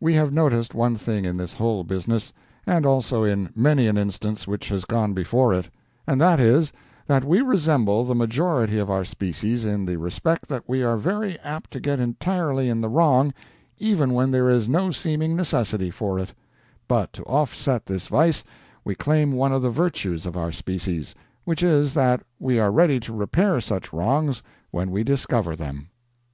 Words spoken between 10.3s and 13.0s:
that we are very apt to get entirely in the